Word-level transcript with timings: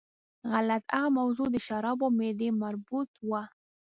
غلط، 0.51 0.83
هغه 0.93 1.09
موضوع 1.19 1.47
د 1.51 1.57
شرابو 1.67 2.03
او 2.07 2.15
معدې 2.17 2.49
مربوط 2.63 3.09
وه. 3.29 3.43